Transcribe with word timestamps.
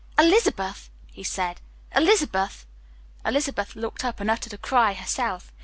"Elizabeth!" 0.17 0.89
he 1.11 1.21
said, 1.21 1.61
"Elizabeth!" 1.95 2.65
Elizabeth 3.23 3.75
looked 3.75 4.03
up 4.03 4.19
and 4.19 4.31
uttered 4.31 4.51
a 4.53 4.57
cry 4.57 4.93
herself. 4.93 5.53